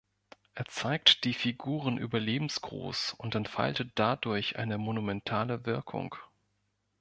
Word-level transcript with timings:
Es 0.55 0.63
zeigt 0.73 1.25
die 1.25 1.33
Figuren 1.35 1.99
überlebensgroß 1.99 3.13
und 3.19 3.35
entfaltet 3.35 3.91
dadurch 3.93 4.55
eine 4.57 4.79
monumentale 4.79 5.67
Wirkung. 5.67 6.15